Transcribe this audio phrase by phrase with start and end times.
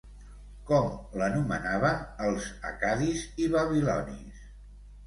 [0.69, 0.87] Com
[1.23, 4.47] l'anomenaven els accadis i babilonis?